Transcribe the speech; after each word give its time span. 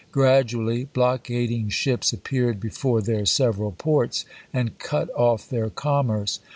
Gradually, 0.11 0.85
blockading 0.85 1.69
ships 1.69 2.11
appeared 2.11 2.59
be 2.59 2.69
fore 2.71 3.03
their 3.03 3.27
several 3.27 3.71
ports, 3.71 4.25
and 4.51 4.79
cut 4.79 5.11
off 5.15 5.47
their 5.47 5.69
commerce. 5.69 6.39